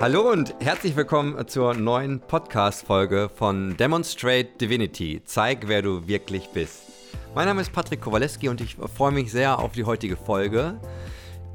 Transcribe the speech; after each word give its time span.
Hallo 0.00 0.30
und 0.30 0.54
herzlich 0.60 0.94
willkommen 0.94 1.48
zur 1.48 1.74
neuen 1.74 2.20
Podcast-Folge 2.20 3.28
von 3.34 3.76
Demonstrate 3.76 4.48
Divinity. 4.60 5.22
Zeig, 5.24 5.66
wer 5.66 5.82
du 5.82 6.06
wirklich 6.06 6.50
bist. 6.50 6.82
Mein 7.34 7.48
Name 7.48 7.62
ist 7.62 7.72
Patrick 7.72 8.00
Kowaleski 8.00 8.48
und 8.48 8.60
ich 8.60 8.76
freue 8.76 9.10
mich 9.10 9.32
sehr 9.32 9.58
auf 9.58 9.72
die 9.72 9.82
heutige 9.82 10.16
Folge. 10.16 10.80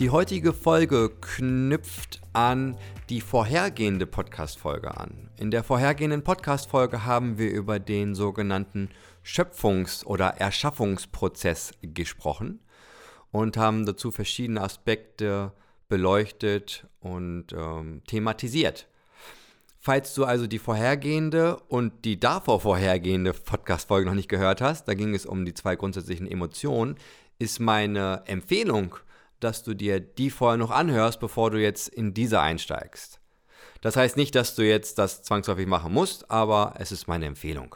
Die 0.01 0.09
heutige 0.09 0.51
Folge 0.51 1.09
knüpft 1.21 2.19
an 2.33 2.75
die 3.09 3.21
vorhergehende 3.21 4.05
Podcast-Folge 4.05 4.97
an. 4.97 5.29
In 5.37 5.49
der 5.49 5.63
vorhergehenden 5.63 6.25
Podcast-Folge 6.25 7.05
haben 7.05 7.37
wir 7.37 7.49
über 7.49 7.79
den 7.79 8.13
sogenannten 8.13 8.89
Schöpfungs- 9.23 10.05
oder 10.05 10.41
Erschaffungsprozess 10.41 11.71
gesprochen 11.81 12.59
und 13.31 13.55
haben 13.55 13.85
dazu 13.85 14.11
verschiedene 14.11 14.59
Aspekte 14.59 15.53
beleuchtet 15.93 16.87
und 17.01 17.53
ähm, 17.53 18.01
thematisiert. 18.07 18.87
Falls 19.79 20.15
du 20.15 20.25
also 20.25 20.47
die 20.47 20.57
vorhergehende 20.57 21.57
und 21.67 22.03
die 22.03 22.19
davor 22.19 22.61
vorhergehende 22.61 23.31
Podcast-Folge 23.31 24.07
noch 24.07 24.15
nicht 24.15 24.27
gehört 24.27 24.59
hast, 24.59 24.87
da 24.87 24.95
ging 24.95 25.13
es 25.13 25.27
um 25.27 25.45
die 25.45 25.53
zwei 25.53 25.75
grundsätzlichen 25.75 26.25
Emotionen, 26.25 26.95
ist 27.37 27.59
meine 27.59 28.23
Empfehlung, 28.25 28.95
dass 29.39 29.61
du 29.61 29.75
dir 29.75 29.99
die 29.99 30.31
vorher 30.31 30.57
noch 30.57 30.71
anhörst, 30.71 31.19
bevor 31.19 31.51
du 31.51 31.61
jetzt 31.61 31.89
in 31.89 32.15
diese 32.15 32.39
einsteigst. 32.39 33.19
Das 33.81 33.95
heißt 33.95 34.17
nicht, 34.17 34.33
dass 34.33 34.55
du 34.55 34.65
jetzt 34.65 34.97
das 34.97 35.21
zwangsläufig 35.21 35.67
machen 35.67 35.93
musst, 35.93 36.31
aber 36.31 36.73
es 36.79 36.91
ist 36.91 37.07
meine 37.07 37.27
Empfehlung. 37.27 37.75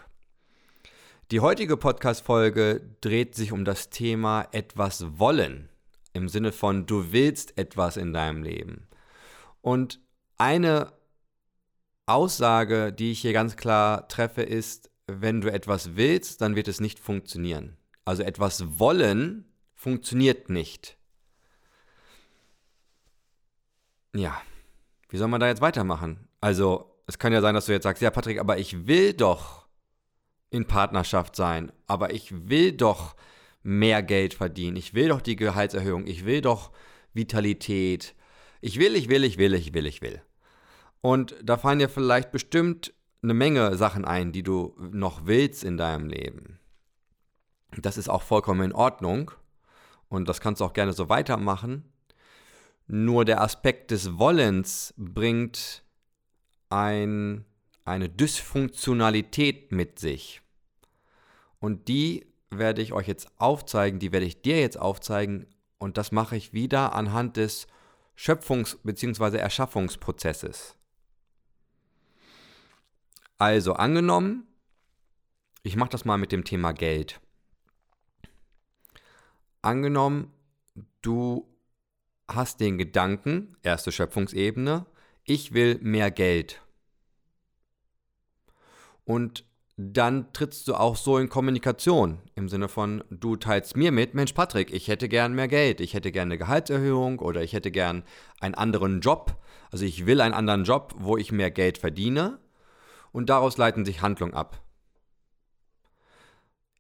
Die 1.30 1.42
heutige 1.42 1.78
Podcast-Folge 1.78 2.82
dreht 3.02 3.36
sich 3.36 3.52
um 3.52 3.64
das 3.64 3.92
Thema 3.92 4.48
etwas 4.54 5.20
wollen. 5.20 5.70
Im 6.18 6.30
Sinne 6.30 6.52
von, 6.52 6.88
du 6.88 7.12
willst 7.12 7.60
etwas 7.60 7.96
in 7.96 8.12
deinem 8.12 8.42
Leben. 8.42 8.88
Und 9.62 10.02
eine 10.40 10.94
Aussage, 12.08 12.92
die 12.92 13.12
ich 13.12 13.20
hier 13.20 13.34
ganz 13.34 13.56
klar 13.56 14.08
treffe, 14.08 14.42
ist, 14.42 14.90
wenn 15.06 15.42
du 15.42 15.52
etwas 15.52 15.96
willst, 15.96 16.42
dann 16.42 16.56
wird 16.56 16.68
es 16.68 16.80
nicht 16.80 16.98
funktionieren. 16.98 17.78
Also 18.04 18.24
etwas 18.24 18.80
wollen 18.80 19.46
funktioniert 19.76 20.50
nicht. 20.50 20.98
Ja, 24.16 24.42
wie 25.10 25.18
soll 25.18 25.28
man 25.28 25.40
da 25.40 25.48
jetzt 25.48 25.62
weitermachen? 25.62 26.28
Also, 26.42 27.00
es 27.06 27.20
kann 27.20 27.32
ja 27.32 27.42
sein, 27.42 27.54
dass 27.54 27.68
du 27.68 27.74
jetzt 27.74 27.84
sagst, 27.84 28.02
ja 28.02 28.10
Patrick, 28.10 28.40
aber 28.40 28.58
ich 28.58 28.88
will 28.88 29.14
doch 29.14 29.68
in 30.50 30.66
Partnerschaft 30.66 31.36
sein, 31.36 31.72
aber 31.86 32.12
ich 32.12 32.50
will 32.50 32.72
doch 32.72 33.16
mehr 33.68 34.02
Geld 34.02 34.34
verdienen. 34.34 34.78
Ich 34.78 34.94
will 34.94 35.10
doch 35.10 35.20
die 35.20 35.36
Gehaltserhöhung. 35.36 36.08
Ich 36.08 36.26
will 36.26 36.40
doch 36.40 36.72
Vitalität. 37.14 38.16
Ich 38.62 38.80
will, 38.80 38.96
ich 38.96 39.10
will, 39.10 39.26
ich 39.26 39.38
will, 39.38 39.54
ich 39.54 39.74
will, 39.74 39.86
ich 39.86 40.02
will. 40.02 40.22
Und 41.02 41.36
da 41.44 41.58
fallen 41.58 41.80
dir 41.80 41.90
vielleicht 41.90 42.32
bestimmt 42.32 42.94
eine 43.22 43.34
Menge 43.34 43.76
Sachen 43.76 44.06
ein, 44.06 44.32
die 44.32 44.42
du 44.42 44.74
noch 44.80 45.26
willst 45.26 45.66
in 45.66 45.76
deinem 45.76 46.08
Leben. 46.08 46.60
Das 47.78 47.98
ist 47.98 48.08
auch 48.08 48.22
vollkommen 48.22 48.62
in 48.62 48.74
Ordnung. 48.74 49.32
Und 50.08 50.30
das 50.30 50.40
kannst 50.40 50.62
du 50.62 50.66
auch 50.66 50.74
gerne 50.74 50.94
so 50.94 51.10
weitermachen. 51.10 51.92
Nur 52.88 53.26
der 53.26 53.42
Aspekt 53.42 53.92
des 53.92 54.18
Wollens 54.18 54.94
bringt 54.96 55.84
ein, 56.70 57.44
eine 57.84 58.08
Dysfunktionalität 58.08 59.74
mit 59.74 60.00
sich. 60.00 60.42
Und 61.60 61.90
die 61.90 62.28
werde 62.50 62.82
ich 62.82 62.94
euch 62.94 63.08
jetzt 63.08 63.30
aufzeigen, 63.38 64.00
die 64.00 64.12
werde 64.12 64.26
ich 64.26 64.42
dir 64.42 64.60
jetzt 64.60 64.80
aufzeigen 64.80 65.48
und 65.78 65.98
das 65.98 66.12
mache 66.12 66.36
ich 66.36 66.54
wieder 66.54 66.94
anhand 66.94 67.38
des 67.38 67.68
Schöpfungs- 68.18 68.78
bzw. 68.84 69.38
Erschaffungsprozesses. 69.38 70.76
Also 73.38 73.74
angenommen, 73.74 74.48
ich 75.62 75.76
mache 75.76 75.90
das 75.90 76.06
mal 76.06 76.18
mit 76.18 76.32
dem 76.32 76.44
Thema 76.44 76.72
Geld. 76.72 77.20
Angenommen, 79.62 80.34
du 81.02 81.48
hast 82.28 82.60
den 82.60 82.78
Gedanken, 82.78 83.56
erste 83.62 83.92
Schöpfungsebene, 83.92 84.86
ich 85.24 85.54
will 85.54 85.78
mehr 85.82 86.10
Geld. 86.10 86.62
Und 89.06 89.46
dann 89.78 90.34
trittst 90.34 90.68
du 90.68 90.74
auch 90.74 90.96
so 90.96 91.20
in 91.20 91.30
Kommunikation. 91.30 92.18
Im 92.34 92.50
Sinne 92.50 92.68
von, 92.68 93.04
du 93.12 93.36
teilst 93.36 93.78
mir 93.78 93.92
mit, 93.92 94.16
Mensch 94.16 94.34
Patrick, 94.34 94.74
ich 94.74 94.88
hätte 94.88 95.08
gern 95.08 95.34
mehr 95.34 95.48
Geld, 95.48 95.82
ich 95.82 95.94
hätte 95.94 96.12
gern 96.12 96.30
eine 96.30 96.40
Gehaltserhöhung 96.40 97.20
oder 97.20 97.44
ich 97.44 97.54
hätte 97.54 97.70
gern 97.70 98.04
einen 98.40 98.56
anderen 98.56 99.02
Job. 99.02 99.38
Also 99.72 99.86
ich 99.86 100.08
will 100.08 100.20
einen 100.20 100.34
anderen 100.34 100.64
Job, 100.64 100.96
wo 100.98 101.16
ich 101.16 101.32
mehr 101.32 101.52
Geld 101.52 101.78
verdiene. 101.78 102.40
Und 103.12 103.30
daraus 103.30 103.58
leiten 103.58 103.86
sich 103.86 104.02
Handlungen 104.02 104.34
ab. 104.34 104.64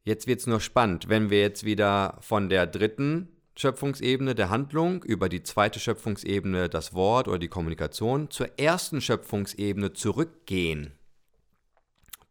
Jetzt 0.03 0.25
wird 0.25 0.39
es 0.39 0.47
nur 0.47 0.59
spannend, 0.59 1.07
wenn 1.07 1.29
wir 1.29 1.41
jetzt 1.41 1.65
wieder 1.65 2.17
von 2.21 2.49
der 2.49 2.65
dritten 2.65 3.29
Schöpfungsebene 3.55 4.33
der 4.33 4.49
Handlung 4.49 5.03
über 5.03 5.29
die 5.29 5.43
zweite 5.43 5.79
Schöpfungsebene 5.79 6.67
das 6.67 6.93
Wort 6.93 7.27
oder 7.27 7.39
die 7.39 7.47
Kommunikation 7.47 8.31
zur 8.31 8.57
ersten 8.57 9.01
Schöpfungsebene 9.01 9.93
zurückgehen 9.93 10.96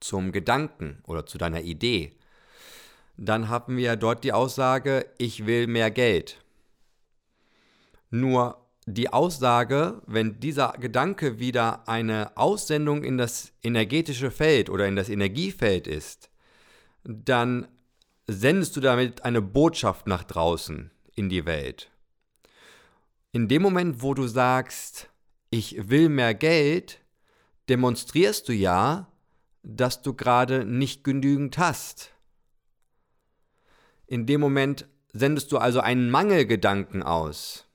zum 0.07 0.33
Gedanken 0.33 1.03
oder 1.07 1.27
zu 1.27 1.37
deiner 1.37 1.63
Idee, 1.63 2.13
dann 3.17 3.49
haben 3.49 3.77
wir 3.77 3.97
dort 3.97 4.25
die 4.25 4.33
Aussage, 4.33 5.07
ich 5.19 5.47
will 5.47 5.67
mehr 5.67 5.91
Geld. 5.91 6.43
Nur 8.11 8.67
die 8.87 9.13
Aussage, 9.13 10.01
wenn 10.07 10.39
dieser 10.39 10.75
Gedanke 10.79 11.41
wieder 11.41 11.89
eine 11.89 12.37
Aussendung 12.37 13.03
in 13.03 13.19
das 13.19 13.53
energetische 13.63 14.31
Feld 14.31 14.71
oder 14.71 14.87
in 14.87 14.95
das 14.95 15.09
Energiefeld 15.09 15.89
ist, 15.89 16.31
dann 17.03 17.67
sendest 18.29 18.77
du 18.77 18.81
damit 18.81 19.25
eine 19.25 19.43
Botschaft 19.43 20.07
nach 20.07 20.23
draußen 20.23 20.91
in 21.15 21.29
die 21.29 21.47
Welt. 21.47 21.91
In 23.33 23.49
dem 23.49 23.63
Moment, 23.63 24.03
wo 24.03 24.15
du 24.15 24.27
sagst, 24.29 25.09
ich 25.51 25.89
will 25.89 26.09
mehr 26.09 26.35
Geld, 26.35 27.01
demonstrierst 27.69 28.49
du 28.49 28.53
ja, 28.53 29.09
dass 29.69 30.01
du 30.01 30.15
gerade 30.15 30.65
nicht 30.65 31.03
genügend 31.03 31.59
hast. 31.59 32.13
In 34.07 34.25
dem 34.25 34.41
Moment 34.41 34.87
sendest 35.13 35.51
du 35.51 35.59
also 35.59 35.81
einen 35.81 36.09
Mangelgedanken 36.09 37.03
aus. 37.03 37.67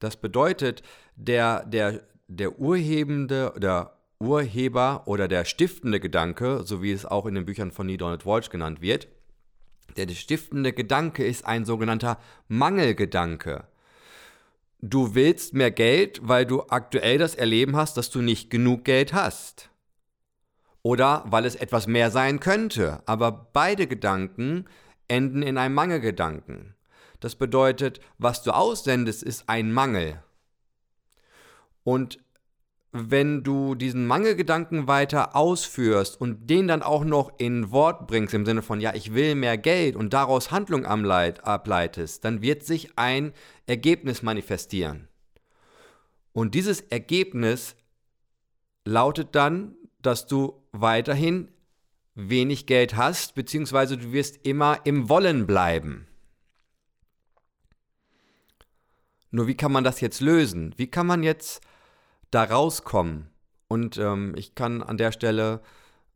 Das 0.00 0.16
bedeutet, 0.16 0.82
der, 1.14 1.64
der, 1.66 2.02
der 2.26 2.58
urhebende, 2.58 3.54
der 3.56 3.92
Urheber 4.18 5.02
oder 5.06 5.28
der 5.28 5.44
stiftende 5.44 6.00
Gedanke, 6.00 6.62
so 6.64 6.82
wie 6.82 6.90
es 6.90 7.06
auch 7.06 7.26
in 7.26 7.36
den 7.36 7.44
Büchern 7.44 7.70
von 7.70 7.86
Neil 7.86 7.98
Donald 7.98 8.26
Walsh 8.26 8.50
genannt 8.50 8.80
wird, 8.80 9.06
der 9.96 10.08
stiftende 10.08 10.72
Gedanke 10.72 11.24
ist 11.24 11.46
ein 11.46 11.64
sogenannter 11.64 12.18
Mangelgedanke. 12.48 13.68
Du 14.80 15.14
willst 15.14 15.54
mehr 15.54 15.70
Geld, 15.70 16.20
weil 16.24 16.44
du 16.44 16.64
aktuell 16.68 17.18
das 17.18 17.36
Erleben 17.36 17.76
hast, 17.76 17.96
dass 17.96 18.10
du 18.10 18.20
nicht 18.20 18.50
genug 18.50 18.84
Geld 18.84 19.12
hast 19.12 19.70
oder 20.86 21.24
weil 21.26 21.44
es 21.46 21.56
etwas 21.56 21.88
mehr 21.88 22.12
sein 22.12 22.38
könnte. 22.38 23.02
Aber 23.06 23.48
beide 23.52 23.88
Gedanken 23.88 24.66
enden 25.08 25.42
in 25.42 25.58
einem 25.58 25.74
Mangelgedanken. 25.74 26.76
Das 27.18 27.34
bedeutet, 27.34 27.98
was 28.18 28.44
du 28.44 28.52
aussendest, 28.52 29.24
ist 29.24 29.48
ein 29.48 29.72
Mangel. 29.72 30.22
Und 31.82 32.20
wenn 32.92 33.42
du 33.42 33.74
diesen 33.74 34.06
Mangelgedanken 34.06 34.86
weiter 34.86 35.34
ausführst 35.34 36.20
und 36.20 36.48
den 36.48 36.68
dann 36.68 36.82
auch 36.84 37.04
noch 37.04 37.32
in 37.38 37.72
Wort 37.72 38.06
bringst, 38.06 38.32
im 38.34 38.46
Sinne 38.46 38.62
von, 38.62 38.80
ja, 38.80 38.94
ich 38.94 39.12
will 39.12 39.34
mehr 39.34 39.58
Geld 39.58 39.96
und 39.96 40.12
daraus 40.12 40.52
Handlung 40.52 40.86
ableitest, 40.86 42.24
dann 42.24 42.42
wird 42.42 42.62
sich 42.62 42.96
ein 42.96 43.32
Ergebnis 43.66 44.22
manifestieren. 44.22 45.08
Und 46.32 46.54
dieses 46.54 46.80
Ergebnis 46.80 47.74
lautet 48.84 49.34
dann, 49.34 49.74
dass 50.06 50.26
du 50.26 50.62
weiterhin 50.72 51.48
wenig 52.14 52.66
Geld 52.66 52.96
hast, 52.96 53.34
beziehungsweise 53.34 53.98
du 53.98 54.12
wirst 54.12 54.46
immer 54.46 54.80
im 54.84 55.08
Wollen 55.08 55.46
bleiben. 55.46 56.06
Nur 59.30 59.46
wie 59.46 59.56
kann 59.56 59.72
man 59.72 59.84
das 59.84 60.00
jetzt 60.00 60.20
lösen? 60.20 60.72
Wie 60.76 60.86
kann 60.86 61.06
man 61.06 61.22
jetzt 61.22 61.60
da 62.30 62.44
rauskommen? 62.44 63.28
Und 63.68 63.98
ähm, 63.98 64.34
ich 64.36 64.54
kann 64.54 64.82
an 64.82 64.96
der 64.96 65.12
Stelle 65.12 65.60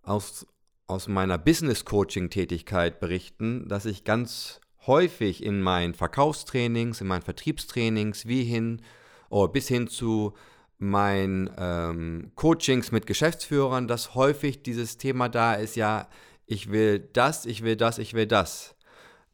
aus, 0.03 0.47
aus 0.87 1.09
meiner 1.09 1.37
Business-Coaching-Tätigkeit 1.37 3.01
berichten, 3.01 3.69
dass 3.69 3.85
ich 3.85 4.05
ganz 4.05 4.61
häufig 4.87 5.43
in 5.43 5.61
meinen 5.61 5.95
Verkaufstrainings, 5.95 7.01
in 7.01 7.09
meinen 7.09 7.23
Vertriebstrainings, 7.23 8.27
wie 8.27 8.45
hin, 8.45 8.81
oh, 9.29 9.49
bis 9.49 9.69
hin 9.69 9.89
zu 9.89 10.35
meinen 10.81 11.51
ähm, 11.59 12.33
Coachings 12.35 12.91
mit 12.91 13.07
Geschäftsführern, 13.07 13.87
dass 13.87 14.15
häufig 14.15 14.63
dieses 14.63 14.97
Thema 14.97 15.29
da 15.29 15.55
ist, 15.55 15.77
ja, 15.77 16.09
ich 16.47 16.71
will 16.73 16.99
das, 17.13 17.47
ich 17.47 17.63
will 17.63 17.77
das, 17.77 17.99
ich 17.99 18.15
will 18.15 18.27
das. 18.27 18.75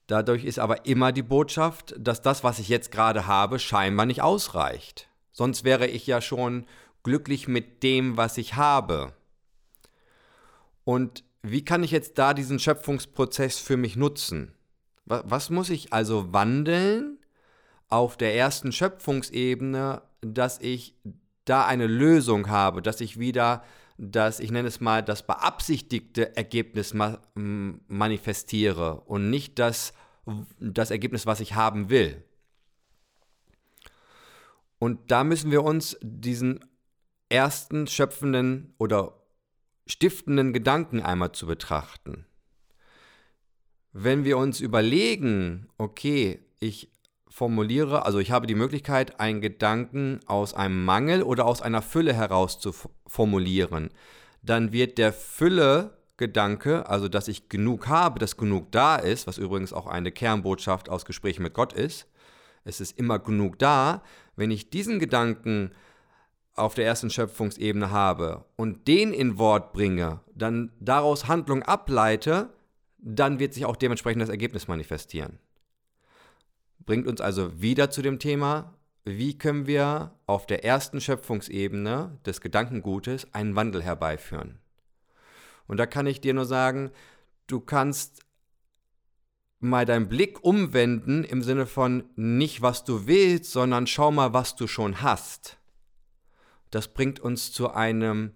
Dadurch 0.08 0.44
ist 0.44 0.58
aber 0.58 0.86
immer 0.86 1.12
die 1.12 1.22
Botschaft, 1.22 1.94
dass 1.98 2.20
das, 2.20 2.44
was 2.44 2.58
ich 2.58 2.68
jetzt 2.68 2.90
gerade 2.90 3.26
habe, 3.26 3.58
scheinbar 3.58 4.06
nicht 4.06 4.22
ausreicht. 4.22 5.08
Sonst 5.32 5.64
wäre 5.64 5.86
ich 5.86 6.06
ja 6.06 6.20
schon 6.20 6.66
glücklich 7.02 7.48
mit 7.48 7.82
dem, 7.82 8.16
was 8.16 8.38
ich 8.38 8.54
habe. 8.54 9.12
Und 10.84 11.24
wie 11.42 11.64
kann 11.64 11.84
ich 11.84 11.92
jetzt 11.92 12.18
da 12.18 12.34
diesen 12.34 12.58
Schöpfungsprozess 12.58 13.58
für 13.58 13.76
mich 13.76 13.96
nutzen? 13.96 14.52
Was 15.04 15.50
muss 15.50 15.70
ich 15.70 15.92
also 15.92 16.32
wandeln 16.32 17.18
auf 17.88 18.16
der 18.16 18.34
ersten 18.34 18.72
Schöpfungsebene, 18.72 20.02
dass 20.20 20.58
ich 20.60 20.96
da 21.46 21.66
eine 21.66 21.86
Lösung 21.86 22.48
habe, 22.48 22.82
dass 22.82 23.00
ich 23.00 23.18
wieder 23.18 23.64
das, 23.98 24.40
ich 24.40 24.50
nenne 24.50 24.68
es 24.68 24.80
mal, 24.80 25.02
das 25.02 25.26
beabsichtigte 25.26 26.36
Ergebnis 26.36 26.92
ma 26.92 27.18
manifestiere 27.34 29.00
und 29.00 29.30
nicht 29.30 29.58
das, 29.58 29.94
das 30.60 30.90
Ergebnis, 30.90 31.24
was 31.24 31.40
ich 31.40 31.54
haben 31.54 31.88
will. 31.88 32.22
Und 34.78 35.10
da 35.10 35.24
müssen 35.24 35.50
wir 35.50 35.64
uns 35.64 35.96
diesen 36.02 36.60
ersten 37.28 37.86
schöpfenden 37.86 38.74
oder 38.78 39.14
stiftenden 39.86 40.52
Gedanken 40.52 41.00
einmal 41.00 41.32
zu 41.32 41.46
betrachten. 41.46 42.26
Wenn 43.92 44.24
wir 44.24 44.36
uns 44.36 44.60
überlegen, 44.60 45.68
okay, 45.78 46.40
ich 46.60 46.90
formuliere, 47.36 48.06
also 48.06 48.18
ich 48.18 48.30
habe 48.30 48.46
die 48.46 48.54
Möglichkeit, 48.54 49.20
einen 49.20 49.42
Gedanken 49.42 50.20
aus 50.24 50.54
einem 50.54 50.86
Mangel 50.86 51.22
oder 51.22 51.44
aus 51.44 51.60
einer 51.60 51.82
Fülle 51.82 52.14
heraus 52.14 52.58
zu 52.58 52.72
formulieren, 53.06 53.90
dann 54.40 54.72
wird 54.72 54.96
der 54.96 55.12
Fülle-Gedanke, 55.12 56.88
also 56.88 57.08
dass 57.08 57.28
ich 57.28 57.50
genug 57.50 57.88
habe, 57.88 58.18
dass 58.20 58.38
genug 58.38 58.72
da 58.72 58.96
ist, 58.96 59.26
was 59.26 59.36
übrigens 59.36 59.74
auch 59.74 59.86
eine 59.86 60.12
Kernbotschaft 60.12 60.88
aus 60.88 61.04
Gesprächen 61.04 61.42
mit 61.42 61.52
Gott 61.52 61.74
ist, 61.74 62.08
es 62.64 62.80
ist 62.80 62.98
immer 62.98 63.18
genug 63.18 63.58
da, 63.58 64.02
wenn 64.34 64.50
ich 64.50 64.70
diesen 64.70 64.98
Gedanken 64.98 65.72
auf 66.54 66.72
der 66.72 66.86
ersten 66.86 67.10
Schöpfungsebene 67.10 67.90
habe 67.90 68.46
und 68.56 68.88
den 68.88 69.12
in 69.12 69.36
Wort 69.36 69.74
bringe, 69.74 70.20
dann 70.34 70.72
daraus 70.80 71.28
Handlung 71.28 71.62
ableite, 71.64 72.48
dann 72.96 73.38
wird 73.38 73.52
sich 73.52 73.66
auch 73.66 73.76
dementsprechend 73.76 74.22
das 74.22 74.30
Ergebnis 74.30 74.68
manifestieren. 74.68 75.38
Bringt 76.86 77.06
uns 77.06 77.20
also 77.20 77.60
wieder 77.60 77.90
zu 77.90 78.00
dem 78.00 78.18
Thema, 78.18 78.74
wie 79.04 79.36
können 79.36 79.66
wir 79.66 80.12
auf 80.26 80.46
der 80.46 80.64
ersten 80.64 81.00
Schöpfungsebene 81.00 82.18
des 82.24 82.40
Gedankengutes 82.40 83.32
einen 83.34 83.54
Wandel 83.54 83.82
herbeiführen. 83.82 84.58
Und 85.66 85.78
da 85.78 85.86
kann 85.86 86.06
ich 86.06 86.20
dir 86.20 86.32
nur 86.32 86.46
sagen, 86.46 86.90
du 87.46 87.60
kannst 87.60 88.22
mal 89.58 89.84
deinen 89.84 90.08
Blick 90.08 90.44
umwenden 90.44 91.24
im 91.24 91.42
Sinne 91.42 91.66
von 91.66 92.04
nicht, 92.14 92.62
was 92.62 92.84
du 92.84 93.06
willst, 93.06 93.50
sondern 93.52 93.86
schau 93.86 94.12
mal, 94.12 94.32
was 94.32 94.54
du 94.54 94.66
schon 94.66 95.02
hast. 95.02 95.56
Das 96.70 96.88
bringt 96.88 97.20
uns 97.20 97.52
zu 97.52 97.70
einem 97.70 98.32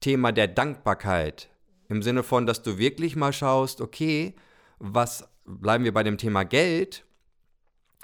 Thema 0.00 0.32
der 0.32 0.48
Dankbarkeit. 0.48 1.50
Im 1.88 2.02
Sinne 2.02 2.22
von, 2.22 2.46
dass 2.46 2.62
du 2.62 2.78
wirklich 2.78 3.16
mal 3.16 3.32
schaust, 3.32 3.80
okay, 3.80 4.34
was 4.78 5.28
bleiben 5.44 5.84
wir 5.84 5.92
bei 5.92 6.02
dem 6.02 6.18
Thema 6.18 6.44
Geld? 6.44 7.04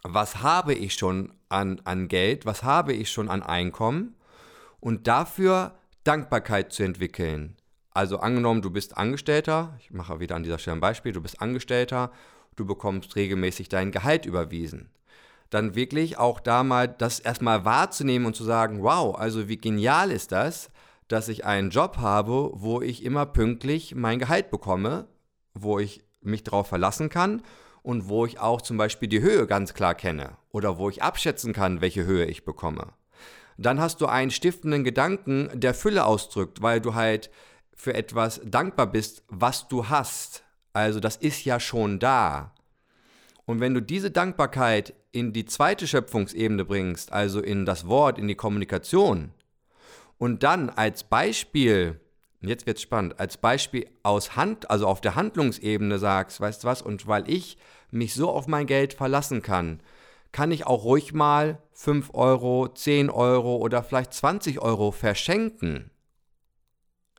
Was 0.02 0.42
habe 0.42 0.74
ich 0.74 0.94
schon 0.94 1.32
an, 1.48 1.80
an 1.84 2.08
Geld? 2.08 2.46
Was 2.46 2.62
habe 2.62 2.92
ich 2.92 3.10
schon 3.10 3.28
an 3.28 3.42
Einkommen? 3.42 4.14
Und 4.80 5.06
dafür 5.06 5.74
Dankbarkeit 6.04 6.72
zu 6.72 6.84
entwickeln. 6.84 7.56
Also 7.92 8.20
angenommen, 8.20 8.62
du 8.62 8.70
bist 8.70 8.96
Angestellter, 8.96 9.76
ich 9.80 9.90
mache 9.90 10.20
wieder 10.20 10.36
an 10.36 10.44
dieser 10.44 10.58
Stelle 10.58 10.76
ein 10.76 10.80
Beispiel, 10.80 11.12
du 11.12 11.20
bist 11.20 11.42
Angestellter 11.42 12.12
du 12.58 12.66
bekommst 12.66 13.16
regelmäßig 13.16 13.68
dein 13.68 13.92
Gehalt 13.92 14.26
überwiesen. 14.26 14.90
Dann 15.50 15.74
wirklich 15.74 16.18
auch 16.18 16.40
da 16.40 16.62
mal 16.62 16.88
das 16.88 17.20
erstmal 17.20 17.64
wahrzunehmen 17.64 18.26
und 18.26 18.36
zu 18.36 18.44
sagen, 18.44 18.82
wow, 18.82 19.16
also 19.16 19.48
wie 19.48 19.56
genial 19.56 20.10
ist 20.10 20.32
das, 20.32 20.70
dass 21.08 21.28
ich 21.28 21.46
einen 21.46 21.70
Job 21.70 21.96
habe, 21.98 22.50
wo 22.54 22.82
ich 22.82 23.02
immer 23.02 23.24
pünktlich 23.24 23.94
mein 23.94 24.18
Gehalt 24.18 24.50
bekomme, 24.50 25.06
wo 25.54 25.78
ich 25.78 26.04
mich 26.20 26.42
darauf 26.42 26.68
verlassen 26.68 27.08
kann 27.08 27.42
und 27.88 28.06
wo 28.06 28.26
ich 28.26 28.38
auch 28.38 28.60
zum 28.60 28.76
Beispiel 28.76 29.08
die 29.08 29.22
Höhe 29.22 29.46
ganz 29.46 29.72
klar 29.72 29.94
kenne 29.94 30.36
oder 30.50 30.76
wo 30.76 30.90
ich 30.90 31.02
abschätzen 31.02 31.54
kann, 31.54 31.80
welche 31.80 32.04
Höhe 32.04 32.26
ich 32.26 32.44
bekomme. 32.44 32.88
Dann 33.56 33.80
hast 33.80 34.02
du 34.02 34.06
einen 34.06 34.30
stiftenden 34.30 34.84
Gedanken, 34.84 35.48
der 35.54 35.72
Fülle 35.72 36.04
ausdrückt, 36.04 36.60
weil 36.60 36.82
du 36.82 36.94
halt 36.94 37.30
für 37.74 37.94
etwas 37.94 38.42
dankbar 38.44 38.88
bist, 38.88 39.22
was 39.28 39.68
du 39.68 39.88
hast. 39.88 40.44
Also 40.74 41.00
das 41.00 41.16
ist 41.16 41.46
ja 41.46 41.58
schon 41.58 41.98
da. 41.98 42.52
Und 43.46 43.60
wenn 43.60 43.72
du 43.72 43.80
diese 43.80 44.10
Dankbarkeit 44.10 44.92
in 45.10 45.32
die 45.32 45.46
zweite 45.46 45.86
Schöpfungsebene 45.86 46.66
bringst, 46.66 47.10
also 47.10 47.40
in 47.40 47.64
das 47.64 47.86
Wort, 47.86 48.18
in 48.18 48.28
die 48.28 48.34
Kommunikation, 48.34 49.32
und 50.18 50.42
dann 50.42 50.68
als 50.68 51.04
Beispiel, 51.04 51.98
jetzt 52.40 52.66
wird's 52.66 52.82
spannend, 52.82 53.18
als 53.18 53.36
Beispiel 53.36 53.88
aus 54.02 54.36
Hand, 54.36 54.70
also 54.70 54.86
auf 54.86 55.00
der 55.00 55.16
Handlungsebene 55.16 55.98
sagst, 55.98 56.40
weißt 56.40 56.64
du 56.64 56.68
was, 56.68 56.82
und 56.82 57.06
weil 57.06 57.28
ich 57.28 57.58
mich 57.90 58.14
so 58.14 58.30
auf 58.30 58.46
mein 58.46 58.66
Geld 58.66 58.94
verlassen 58.94 59.42
kann, 59.42 59.80
kann 60.32 60.52
ich 60.52 60.66
auch 60.66 60.84
ruhig 60.84 61.12
mal 61.12 61.62
5 61.72 62.10
Euro, 62.14 62.68
10 62.68 63.10
Euro 63.10 63.56
oder 63.56 63.82
vielleicht 63.82 64.12
20 64.12 64.60
Euro 64.60 64.92
verschenken. 64.92 65.90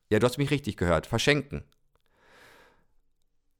Ja, 0.10 0.20
du 0.20 0.26
hast 0.26 0.38
mich 0.38 0.52
richtig 0.52 0.78
gehört, 0.78 1.08
verschenken 1.08 1.64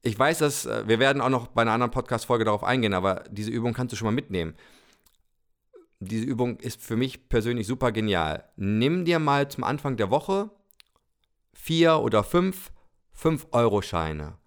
ich 0.02 0.18
weiß, 0.18 0.38
dass 0.38 0.66
äh, 0.66 0.86
wir 0.86 0.98
werden 0.98 1.20
auch 1.20 1.28
noch 1.28 1.48
bei 1.48 1.62
einer 1.62 1.72
anderen 1.72 1.90
Podcast-Folge 1.90 2.44
darauf 2.44 2.64
eingehen, 2.64 2.94
aber 2.94 3.24
diese 3.30 3.50
Übung 3.50 3.72
kannst 3.72 3.92
du 3.92 3.96
schon 3.96 4.06
mal 4.06 4.12
mitnehmen. 4.12 4.54
Diese 6.00 6.24
Übung 6.24 6.58
ist 6.58 6.82
für 6.82 6.96
mich 6.96 7.28
persönlich 7.28 7.66
super 7.66 7.92
genial. 7.92 8.44
Nimm 8.56 9.04
dir 9.04 9.18
mal 9.18 9.50
zum 9.50 9.64
Anfang 9.64 9.98
der 9.98 10.10
Woche 10.10 10.50
vier 11.60 12.00
oder 12.00 12.24
fünf 12.24 12.72
5-Euro-Scheine 13.20 14.38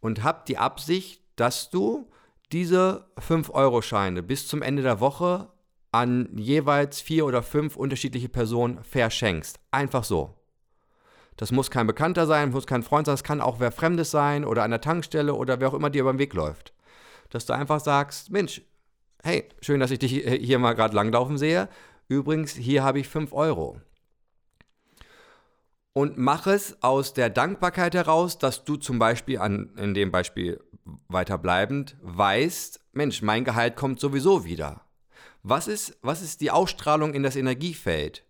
und 0.00 0.22
hab 0.22 0.46
die 0.46 0.58
Absicht, 0.58 1.22
dass 1.36 1.70
du 1.70 2.10
diese 2.52 3.06
5-Euro-Scheine 3.18 4.22
bis 4.22 4.48
zum 4.48 4.62
Ende 4.62 4.82
der 4.82 5.00
Woche 5.00 5.48
an 5.92 6.28
jeweils 6.36 7.00
vier 7.00 7.26
oder 7.26 7.42
fünf 7.42 7.76
unterschiedliche 7.76 8.28
Personen 8.28 8.82
verschenkst. 8.84 9.58
Einfach 9.70 10.04
so. 10.04 10.34
Das 11.36 11.52
muss 11.52 11.70
kein 11.70 11.86
Bekannter 11.86 12.26
sein, 12.26 12.50
muss 12.50 12.66
kein 12.66 12.82
Freund 12.82 13.06
sein, 13.06 13.12
das 13.12 13.24
kann 13.24 13.40
auch 13.40 13.60
wer 13.60 13.72
Fremdes 13.72 14.10
sein 14.10 14.44
oder 14.44 14.62
an 14.62 14.70
der 14.70 14.80
Tankstelle 14.80 15.34
oder 15.34 15.60
wer 15.60 15.68
auch 15.68 15.74
immer 15.74 15.90
dir 15.90 16.02
über 16.02 16.12
den 16.12 16.18
Weg 16.18 16.32
läuft. 16.32 16.72
Dass 17.30 17.44
du 17.44 17.52
einfach 17.52 17.80
sagst, 17.80 18.30
Mensch, 18.30 18.62
hey, 19.22 19.48
schön, 19.60 19.80
dass 19.80 19.90
ich 19.90 19.98
dich 19.98 20.12
hier 20.12 20.58
mal 20.58 20.74
gerade 20.74 20.94
langlaufen 20.94 21.36
sehe. 21.36 21.68
Übrigens, 22.08 22.52
hier 22.52 22.84
habe 22.84 23.00
ich 23.00 23.08
5 23.08 23.32
Euro. 23.32 23.80
Und 25.96 26.18
mach 26.18 26.46
es 26.46 26.76
aus 26.82 27.14
der 27.14 27.30
Dankbarkeit 27.30 27.94
heraus, 27.94 28.36
dass 28.36 28.64
du 28.64 28.76
zum 28.76 28.98
Beispiel 28.98 29.38
an, 29.38 29.70
in 29.78 29.94
dem 29.94 30.10
Beispiel 30.10 30.60
weiterbleibend 31.08 31.96
weißt, 32.02 32.80
Mensch, 32.92 33.22
mein 33.22 33.46
Gehalt 33.46 33.76
kommt 33.76 33.98
sowieso 33.98 34.44
wieder. 34.44 34.82
Was 35.42 35.68
ist, 35.68 35.96
was 36.02 36.20
ist 36.20 36.42
die 36.42 36.50
Ausstrahlung 36.50 37.14
in 37.14 37.22
das 37.22 37.34
Energiefeld? 37.34 38.26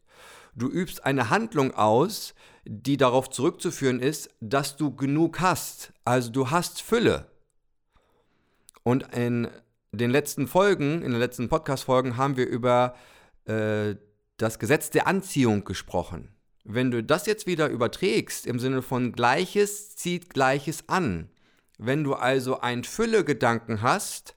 Du 0.55 0.69
übst 0.69 1.05
eine 1.05 1.29
Handlung 1.29 1.75
aus, 1.75 2.37
die 2.65 2.97
darauf 2.97 3.31
zurückzuführen 3.31 3.99
ist, 3.99 4.31
dass 4.39 4.77
du 4.77 4.95
genug 4.95 5.41
hast. 5.41 5.93
Also 6.05 6.31
du 6.31 6.51
hast 6.53 6.81
Fülle. 6.81 7.27
Und 8.85 9.13
in 9.13 9.49
den 9.91 10.13
letzten 10.13 10.47
Folgen, 10.47 11.03
in 11.03 11.11
den 11.11 11.19
letzten 11.19 11.49
Podcast-Folgen 11.49 12.17
haben 12.17 12.37
wir 12.37 12.47
über 12.47 12.95
äh, 13.47 13.97
das 14.37 14.61
Gesetz 14.61 14.91
der 14.91 15.09
Anziehung 15.09 15.65
gesprochen. 15.65 16.36
Wenn 16.69 16.91
du 16.91 17.03
das 17.03 17.27
jetzt 17.27 17.47
wieder 17.47 17.69
überträgst 17.69 18.45
im 18.45 18.59
Sinne 18.59 18.83
von 18.83 19.13
Gleiches 19.13 19.95
zieht 19.95 20.31
Gleiches 20.31 20.89
an, 20.89 21.31
wenn 21.79 22.03
du 22.03 22.15
also 22.15 22.59
einen 22.61 22.83
Fülle-Gedanken 22.83 23.83
hast, 23.83 24.35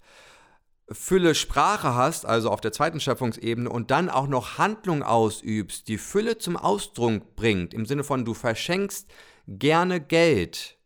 Fülle 0.91 1.33
Sprache 1.33 1.95
hast, 1.95 2.27
also 2.27 2.51
auf 2.51 2.61
der 2.61 2.71
zweiten 2.71 2.99
Schöpfungsebene, 2.99 3.69
und 3.69 3.89
dann 3.89 4.09
auch 4.09 4.27
noch 4.27 4.59
Handlung 4.59 5.01
ausübst, 5.01 5.87
die 5.87 5.97
Fülle 5.97 6.37
zum 6.37 6.55
Ausdruck 6.55 7.35
bringt, 7.35 7.73
im 7.73 7.87
Sinne 7.87 8.03
von 8.03 8.25
du 8.25 8.35
verschenkst 8.35 9.07
gerne 9.47 9.99
Geld, 9.99 10.77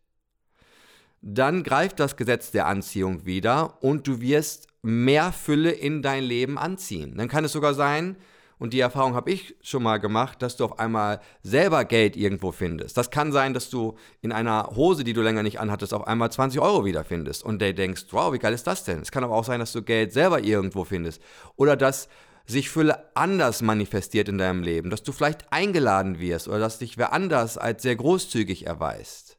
dann 1.20 1.62
greift 1.62 2.00
das 2.00 2.16
Gesetz 2.16 2.52
der 2.52 2.66
Anziehung 2.66 3.26
wieder 3.26 3.82
und 3.82 4.06
du 4.06 4.20
wirst 4.20 4.68
mehr 4.82 5.32
Fülle 5.32 5.72
in 5.72 6.00
dein 6.00 6.24
Leben 6.24 6.56
anziehen. 6.56 7.16
Dann 7.16 7.28
kann 7.28 7.44
es 7.44 7.52
sogar 7.52 7.74
sein, 7.74 8.16
und 8.64 8.72
die 8.72 8.80
Erfahrung 8.80 9.14
habe 9.14 9.30
ich 9.30 9.54
schon 9.60 9.82
mal 9.82 9.98
gemacht, 9.98 10.40
dass 10.40 10.56
du 10.56 10.64
auf 10.64 10.78
einmal 10.78 11.20
selber 11.42 11.84
Geld 11.84 12.16
irgendwo 12.16 12.50
findest. 12.50 12.96
Das 12.96 13.10
kann 13.10 13.30
sein, 13.30 13.52
dass 13.52 13.68
du 13.68 13.98
in 14.22 14.32
einer 14.32 14.70
Hose, 14.74 15.04
die 15.04 15.12
du 15.12 15.20
länger 15.20 15.42
nicht 15.42 15.60
anhattest, 15.60 15.92
auf 15.92 16.06
einmal 16.06 16.32
20 16.32 16.62
Euro 16.62 16.86
wiederfindest 16.86 17.44
und 17.44 17.58
der 17.60 17.74
denkst, 17.74 18.06
wow, 18.12 18.32
wie 18.32 18.38
geil 18.38 18.54
ist 18.54 18.66
das 18.66 18.82
denn? 18.82 19.00
Es 19.02 19.12
kann 19.12 19.22
aber 19.22 19.34
auch 19.34 19.44
sein, 19.44 19.60
dass 19.60 19.72
du 19.72 19.82
Geld 19.82 20.14
selber 20.14 20.42
irgendwo 20.42 20.84
findest. 20.84 21.20
Oder 21.56 21.76
dass 21.76 22.08
sich 22.46 22.70
Fülle 22.70 23.14
anders 23.14 23.60
manifestiert 23.60 24.30
in 24.30 24.38
deinem 24.38 24.62
Leben, 24.62 24.88
dass 24.88 25.02
du 25.02 25.12
vielleicht 25.12 25.52
eingeladen 25.52 26.18
wirst 26.18 26.48
oder 26.48 26.60
dass 26.60 26.78
dich 26.78 26.96
wer 26.96 27.12
anders 27.12 27.58
als 27.58 27.82
sehr 27.82 27.96
großzügig 27.96 28.66
erweist. 28.66 29.36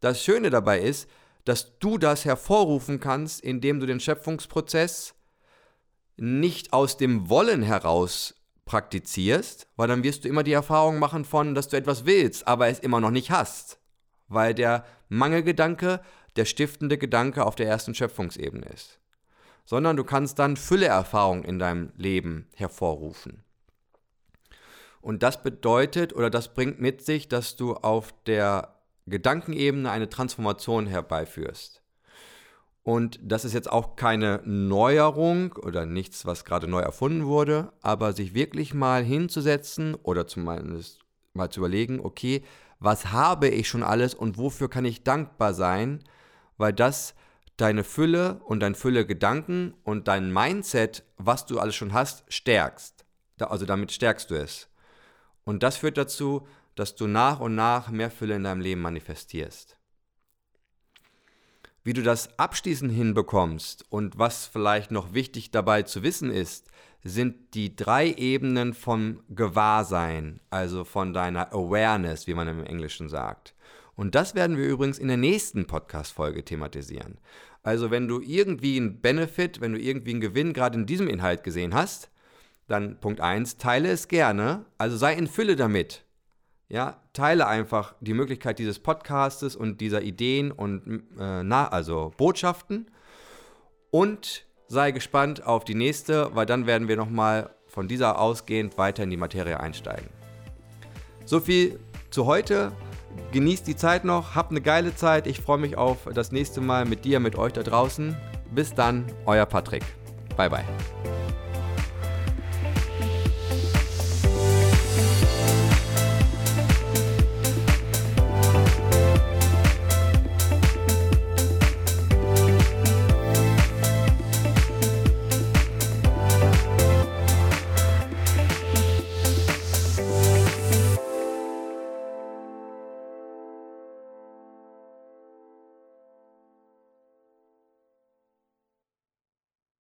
Das 0.00 0.24
Schöne 0.24 0.50
dabei 0.50 0.80
ist, 0.80 1.08
dass 1.44 1.78
du 1.78 1.98
das 1.98 2.24
hervorrufen 2.24 2.98
kannst, 2.98 3.42
indem 3.42 3.78
du 3.78 3.86
den 3.86 4.00
Schöpfungsprozess 4.00 5.14
nicht 6.18 6.72
aus 6.72 6.96
dem 6.96 7.28
Wollen 7.28 7.62
heraus 7.62 8.34
praktizierst, 8.64 9.66
weil 9.76 9.88
dann 9.88 10.02
wirst 10.02 10.24
du 10.24 10.28
immer 10.28 10.42
die 10.42 10.52
Erfahrung 10.52 10.98
machen 10.98 11.24
von, 11.24 11.54
dass 11.54 11.68
du 11.68 11.76
etwas 11.76 12.04
willst, 12.04 12.46
aber 12.46 12.68
es 12.68 12.78
immer 12.78 13.00
noch 13.00 13.10
nicht 13.10 13.30
hast. 13.30 13.78
Weil 14.28 14.54
der 14.54 14.84
Mangelgedanke 15.08 16.00
der 16.36 16.44
stiftende 16.44 16.98
Gedanke 16.98 17.44
auf 17.44 17.56
der 17.56 17.66
ersten 17.66 17.94
Schöpfungsebene 17.94 18.66
ist. 18.66 19.00
Sondern 19.64 19.96
du 19.96 20.04
kannst 20.04 20.38
dann 20.38 20.56
Fülleerfahrung 20.56 21.44
in 21.44 21.58
deinem 21.58 21.92
Leben 21.96 22.46
hervorrufen. 22.54 23.42
Und 25.00 25.22
das 25.22 25.42
bedeutet 25.42 26.14
oder 26.14 26.30
das 26.30 26.54
bringt 26.54 26.80
mit 26.80 27.04
sich, 27.04 27.28
dass 27.28 27.56
du 27.56 27.74
auf 27.74 28.12
der 28.26 28.74
Gedankenebene 29.06 29.90
eine 29.90 30.08
Transformation 30.08 30.86
herbeiführst. 30.86 31.82
Und 32.88 33.20
das 33.22 33.44
ist 33.44 33.52
jetzt 33.52 33.70
auch 33.70 33.96
keine 33.96 34.40
Neuerung 34.46 35.52
oder 35.52 35.84
nichts, 35.84 36.24
was 36.24 36.46
gerade 36.46 36.66
neu 36.66 36.80
erfunden 36.80 37.26
wurde, 37.26 37.70
aber 37.82 38.14
sich 38.14 38.32
wirklich 38.32 38.72
mal 38.72 39.04
hinzusetzen 39.04 39.94
oder 39.94 40.26
zumindest 40.26 41.00
mal 41.34 41.50
zu 41.50 41.60
überlegen, 41.60 42.00
okay, 42.00 42.42
was 42.78 43.12
habe 43.12 43.48
ich 43.48 43.68
schon 43.68 43.82
alles 43.82 44.14
und 44.14 44.38
wofür 44.38 44.70
kann 44.70 44.86
ich 44.86 45.04
dankbar 45.04 45.52
sein, 45.52 46.02
weil 46.56 46.72
das 46.72 47.14
deine 47.58 47.84
Fülle 47.84 48.40
und 48.46 48.60
dein 48.60 48.74
Fülle 48.74 49.04
Gedanken 49.04 49.74
und 49.84 50.08
dein 50.08 50.32
Mindset, 50.32 51.04
was 51.18 51.44
du 51.44 51.58
alles 51.58 51.74
schon 51.74 51.92
hast, 51.92 52.24
stärkst. 52.32 53.04
Also 53.38 53.66
damit 53.66 53.92
stärkst 53.92 54.30
du 54.30 54.34
es. 54.36 54.70
Und 55.44 55.62
das 55.62 55.76
führt 55.76 55.98
dazu, 55.98 56.48
dass 56.74 56.94
du 56.94 57.06
nach 57.06 57.40
und 57.40 57.54
nach 57.54 57.90
mehr 57.90 58.10
Fülle 58.10 58.36
in 58.36 58.44
deinem 58.44 58.62
Leben 58.62 58.80
manifestierst. 58.80 59.77
Wie 61.88 61.94
du 61.94 62.02
das 62.02 62.38
abschließend 62.38 62.92
hinbekommst 62.92 63.86
und 63.88 64.18
was 64.18 64.44
vielleicht 64.44 64.90
noch 64.90 65.14
wichtig 65.14 65.52
dabei 65.52 65.84
zu 65.84 66.02
wissen 66.02 66.30
ist, 66.30 66.66
sind 67.02 67.54
die 67.54 67.76
drei 67.76 68.12
Ebenen 68.12 68.74
vom 68.74 69.22
Gewahrsein, 69.30 70.40
also 70.50 70.84
von 70.84 71.14
deiner 71.14 71.50
Awareness, 71.54 72.26
wie 72.26 72.34
man 72.34 72.46
im 72.46 72.62
Englischen 72.62 73.08
sagt. 73.08 73.54
Und 73.96 74.14
das 74.14 74.34
werden 74.34 74.58
wir 74.58 74.66
übrigens 74.66 74.98
in 74.98 75.08
der 75.08 75.16
nächsten 75.16 75.66
Podcast-Folge 75.66 76.44
thematisieren. 76.44 77.16
Also, 77.62 77.90
wenn 77.90 78.06
du 78.06 78.20
irgendwie 78.20 78.76
einen 78.76 79.00
Benefit, 79.00 79.62
wenn 79.62 79.72
du 79.72 79.80
irgendwie 79.80 80.10
einen 80.10 80.20
Gewinn 80.20 80.52
gerade 80.52 80.78
in 80.78 80.84
diesem 80.84 81.08
Inhalt 81.08 81.42
gesehen 81.42 81.72
hast, 81.72 82.10
dann 82.66 83.00
Punkt 83.00 83.22
1, 83.22 83.56
teile 83.56 83.88
es 83.88 84.08
gerne, 84.08 84.66
also 84.76 84.98
sei 84.98 85.14
in 85.14 85.26
Fülle 85.26 85.56
damit. 85.56 86.04
Ja, 86.68 87.00
teile 87.14 87.46
einfach 87.46 87.94
die 88.00 88.12
Möglichkeit 88.12 88.58
dieses 88.58 88.78
Podcastes 88.78 89.56
und 89.56 89.80
dieser 89.80 90.02
Ideen 90.02 90.52
und 90.52 91.02
äh, 91.18 91.42
na, 91.42 91.68
also 91.68 92.12
Botschaften 92.16 92.90
und 93.90 94.44
sei 94.66 94.90
gespannt 94.90 95.46
auf 95.46 95.64
die 95.64 95.74
nächste, 95.74 96.34
weil 96.34 96.44
dann 96.44 96.66
werden 96.66 96.88
wir 96.88 96.96
nochmal 96.96 97.50
von 97.68 97.88
dieser 97.88 98.18
ausgehend 98.18 98.76
weiter 98.76 99.02
in 99.02 99.10
die 99.10 99.16
Materie 99.16 99.58
einsteigen. 99.58 100.10
So 101.24 101.40
viel 101.40 101.78
zu 102.10 102.26
heute. 102.26 102.72
Genießt 103.32 103.66
die 103.66 103.76
Zeit 103.76 104.04
noch, 104.04 104.34
habt 104.34 104.50
eine 104.50 104.60
geile 104.60 104.94
Zeit. 104.94 105.26
Ich 105.26 105.40
freue 105.40 105.58
mich 105.58 105.76
auf 105.76 106.08
das 106.14 106.32
nächste 106.32 106.60
Mal 106.60 106.84
mit 106.84 107.04
dir, 107.04 107.18
mit 107.18 107.36
euch 107.36 107.52
da 107.52 107.62
draußen. 107.62 108.16
Bis 108.54 108.74
dann, 108.74 109.06
euer 109.26 109.46
Patrick. 109.46 109.84
Bye 110.36 110.50
bye. 110.50 111.17